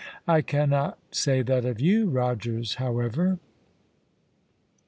[0.27, 3.37] I cannot say that of you, Rogers, however."